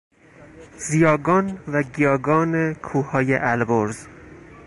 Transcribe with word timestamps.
زیاگان 0.77 1.59
و 1.67 1.83
گیاگان 1.83 2.73
کوههای 2.73 3.35
البرز 3.35 4.07